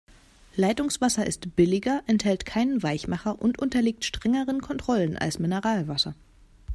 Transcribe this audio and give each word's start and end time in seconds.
Leitungswasser 0.55 1.27
ist 1.27 1.55
billiger, 1.55 2.01
enthält 2.07 2.47
keinen 2.47 2.81
Weichmacher 2.81 3.39
und 3.39 3.59
unterliegt 3.59 4.03
strengeren 4.03 4.59
Kontrollen 4.59 5.15
als 5.15 5.37
Mineralwasser. 5.37 6.15